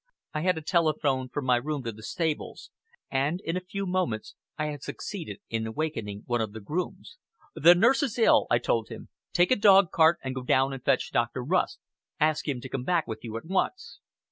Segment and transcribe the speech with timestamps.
[0.33, 2.71] I had a telephone from my room to the stables,
[3.11, 7.17] and in a few moments I had succeeded in awakening one of the grooms.
[7.53, 9.09] "The nurse is ill," I told him.
[9.31, 11.43] "Take a dog cart and go down and fetch Dr.
[11.43, 11.77] Rust.
[12.19, 13.99] Ask him to come back with you at once."